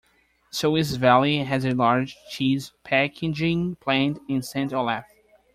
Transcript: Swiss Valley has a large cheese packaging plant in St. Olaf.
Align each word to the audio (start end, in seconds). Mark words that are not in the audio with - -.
Swiss 0.49 0.95
Valley 0.95 1.43
has 1.43 1.63
a 1.63 1.75
large 1.75 2.15
cheese 2.31 2.73
packaging 2.83 3.75
plant 3.75 4.17
in 4.27 4.41
St. 4.41 4.73
Olaf. 4.73 5.05